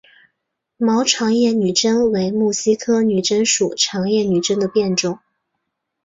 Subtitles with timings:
[0.77, 5.19] 毛长叶女贞为木犀科女贞属长叶女贞的变种。